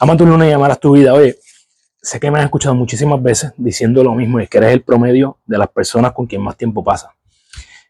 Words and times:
Vamos 0.00 0.18
a 0.18 0.24
una 0.24 0.48
llamada 0.48 0.72
a 0.72 0.76
tu 0.76 0.92
vida. 0.92 1.12
Oye, 1.12 1.36
sé 2.00 2.18
que 2.18 2.30
me 2.30 2.38
has 2.38 2.46
escuchado 2.46 2.74
muchísimas 2.74 3.22
veces 3.22 3.52
diciendo 3.58 4.02
lo 4.02 4.14
mismo, 4.14 4.40
es 4.40 4.48
que 4.48 4.56
eres 4.56 4.72
el 4.72 4.80
promedio 4.82 5.36
de 5.44 5.58
las 5.58 5.68
personas 5.68 6.12
con 6.12 6.26
quien 6.26 6.40
más 6.40 6.56
tiempo 6.56 6.82
pasa. 6.82 7.14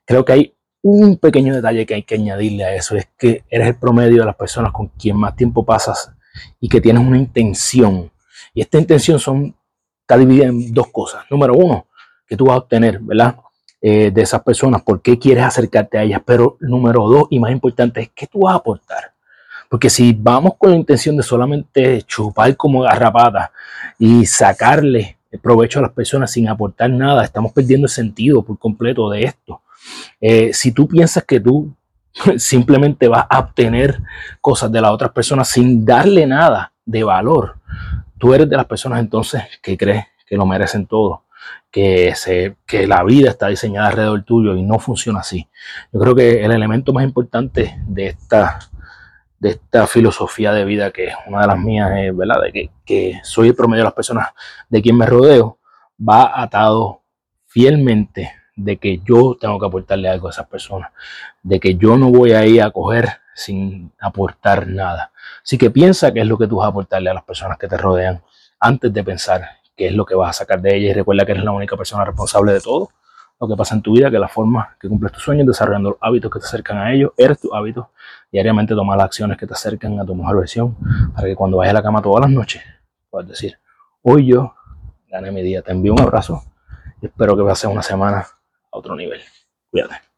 Creo 0.04 0.24
que 0.24 0.32
hay 0.32 0.56
un 0.82 1.18
pequeño 1.18 1.54
detalle 1.54 1.86
que 1.86 1.94
hay 1.94 2.02
que 2.02 2.16
añadirle 2.16 2.64
a 2.64 2.74
eso, 2.74 2.96
es 2.96 3.08
que 3.16 3.44
eres 3.48 3.68
el 3.68 3.76
promedio 3.76 4.22
de 4.22 4.26
las 4.26 4.34
personas 4.34 4.72
con 4.72 4.88
quien 4.88 5.16
más 5.16 5.36
tiempo 5.36 5.64
pasas 5.64 6.10
y 6.58 6.68
que 6.68 6.80
tienes 6.80 7.00
una 7.00 7.16
intención. 7.16 8.10
Y 8.54 8.62
esta 8.62 8.78
intención 8.78 9.20
son, 9.20 9.54
está 10.00 10.18
dividida 10.18 10.46
en 10.46 10.74
dos 10.74 10.88
cosas. 10.88 11.22
Número 11.30 11.54
uno, 11.54 11.86
que 12.26 12.36
tú 12.36 12.46
vas 12.46 12.56
a 12.56 12.58
obtener, 12.58 12.98
¿verdad? 12.98 13.36
Eh, 13.80 14.10
de 14.10 14.22
esas 14.22 14.42
personas, 14.42 14.82
por 14.82 15.00
qué 15.00 15.16
quieres 15.16 15.44
acercarte 15.44 15.96
a 15.96 16.02
ellas. 16.02 16.22
Pero 16.26 16.56
número 16.58 17.08
dos, 17.08 17.28
y 17.30 17.38
más 17.38 17.52
importante, 17.52 18.00
es 18.00 18.10
qué 18.12 18.26
tú 18.26 18.40
vas 18.40 18.54
a 18.54 18.56
aportar. 18.56 19.14
Porque 19.70 19.88
si 19.88 20.12
vamos 20.12 20.54
con 20.58 20.70
la 20.70 20.76
intención 20.76 21.16
de 21.16 21.22
solamente 21.22 22.02
chupar 22.02 22.56
como 22.56 22.80
garrapata 22.82 23.52
y 24.00 24.26
sacarle 24.26 25.18
provecho 25.40 25.78
a 25.78 25.82
las 25.82 25.92
personas 25.92 26.32
sin 26.32 26.48
aportar 26.48 26.90
nada, 26.90 27.22
estamos 27.22 27.52
perdiendo 27.52 27.86
el 27.86 27.90
sentido 27.90 28.42
por 28.42 28.58
completo 28.58 29.08
de 29.10 29.22
esto. 29.22 29.62
Eh, 30.20 30.52
si 30.52 30.72
tú 30.72 30.88
piensas 30.88 31.22
que 31.22 31.38
tú 31.38 31.72
simplemente 32.36 33.06
vas 33.06 33.26
a 33.30 33.38
obtener 33.38 34.00
cosas 34.40 34.72
de 34.72 34.80
las 34.80 34.90
otras 34.90 35.12
personas 35.12 35.46
sin 35.46 35.84
darle 35.84 36.26
nada 36.26 36.72
de 36.84 37.04
valor, 37.04 37.54
tú 38.18 38.34
eres 38.34 38.50
de 38.50 38.56
las 38.56 38.66
personas 38.66 38.98
entonces 38.98 39.44
que 39.62 39.76
crees 39.78 40.04
que 40.26 40.36
lo 40.36 40.46
merecen 40.46 40.86
todo, 40.86 41.22
que, 41.70 42.12
se, 42.16 42.56
que 42.66 42.88
la 42.88 43.04
vida 43.04 43.30
está 43.30 43.46
diseñada 43.46 43.86
alrededor 43.86 44.24
tuyo 44.24 44.56
y 44.56 44.64
no 44.64 44.80
funciona 44.80 45.20
así. 45.20 45.46
Yo 45.92 46.00
creo 46.00 46.16
que 46.16 46.44
el 46.44 46.50
elemento 46.50 46.92
más 46.92 47.04
importante 47.04 47.80
de 47.86 48.08
esta 48.08 48.58
de 49.40 49.50
esta 49.50 49.86
filosofía 49.86 50.52
de 50.52 50.64
vida 50.64 50.90
que 50.90 51.06
es 51.06 51.14
una 51.26 51.40
de 51.40 51.46
las 51.48 51.58
mías, 51.58 51.90
es, 51.96 52.16
¿verdad? 52.16 52.42
De 52.42 52.52
que, 52.52 52.70
que, 52.84 53.20
soy 53.24 53.48
el 53.48 53.54
promedio 53.54 53.80
de 53.80 53.86
las 53.86 53.94
personas 53.94 54.28
de 54.68 54.82
quien 54.82 54.96
me 54.96 55.06
rodeo, 55.06 55.58
va 55.98 56.40
atado 56.40 57.02
fielmente 57.46 58.32
de 58.54 58.76
que 58.76 58.98
yo 58.98 59.36
tengo 59.40 59.58
que 59.58 59.66
aportarle 59.66 60.08
algo 60.08 60.28
a 60.28 60.30
esas 60.30 60.46
personas, 60.46 60.92
de 61.42 61.58
que 61.58 61.74
yo 61.74 61.96
no 61.96 62.10
voy 62.10 62.32
a 62.32 62.44
ir 62.46 62.62
a 62.62 62.70
coger 62.70 63.08
sin 63.34 63.90
aportar 63.98 64.66
nada. 64.66 65.12
Así 65.42 65.56
que 65.56 65.70
piensa 65.70 66.12
qué 66.12 66.20
es 66.20 66.26
lo 66.26 66.36
que 66.36 66.46
tú 66.46 66.56
vas 66.56 66.66
a 66.66 66.68
aportarle 66.68 67.08
a 67.08 67.14
las 67.14 67.24
personas 67.24 67.56
que 67.56 67.66
te 67.66 67.78
rodean 67.78 68.22
antes 68.60 68.92
de 68.92 69.02
pensar 69.02 69.42
qué 69.74 69.86
es 69.86 69.94
lo 69.94 70.04
que 70.04 70.14
vas 70.14 70.30
a 70.30 70.38
sacar 70.40 70.60
de 70.60 70.76
ellas 70.76 70.90
y 70.90 70.94
recuerda 70.94 71.24
que 71.24 71.32
eres 71.32 71.44
la 71.44 71.52
única 71.52 71.76
persona 71.76 72.04
responsable 72.04 72.52
de 72.52 72.60
todo 72.60 72.90
lo 73.40 73.48
que 73.48 73.56
pasa 73.56 73.74
en 73.74 73.82
tu 73.82 73.94
vida, 73.94 74.10
que 74.10 74.18
la 74.18 74.28
forma 74.28 74.76
que 74.78 74.88
cumples 74.88 75.12
tus 75.12 75.22
sueños, 75.22 75.46
desarrollando 75.46 75.90
los 75.90 75.98
hábitos 76.02 76.30
que 76.30 76.38
te 76.38 76.44
acercan 76.44 76.78
a 76.78 76.92
ellos, 76.92 77.12
eres 77.16 77.40
tu 77.40 77.54
hábito. 77.54 77.90
Diariamente 78.30 78.74
toma 78.74 78.96
las 78.96 79.06
acciones 79.06 79.38
que 79.38 79.46
te 79.46 79.54
acercan 79.54 79.98
a 79.98 80.04
tu 80.04 80.14
mejor 80.14 80.38
versión 80.38 80.76
para 81.14 81.26
que 81.26 81.34
cuando 81.34 81.56
vayas 81.56 81.70
a 81.70 81.74
la 81.78 81.82
cama 81.82 82.02
todas 82.02 82.20
las 82.20 82.30
noches 82.30 82.62
puedas 83.10 83.28
decir, 83.28 83.58
hoy 84.02 84.26
yo 84.26 84.54
gané 85.08 85.30
mi 85.32 85.42
día. 85.42 85.62
Te 85.62 85.72
envío 85.72 85.92
un 85.92 86.00
abrazo 86.00 86.42
y 87.02 87.06
espero 87.06 87.36
que 87.36 87.42
pases 87.42 87.70
una 87.70 87.82
semana 87.82 88.18
a 88.18 88.78
otro 88.78 88.94
nivel. 88.94 89.20
Cuídate. 89.70 90.09